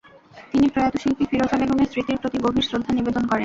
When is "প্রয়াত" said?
0.67-0.93